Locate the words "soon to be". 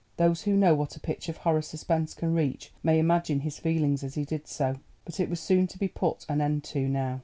5.39-5.87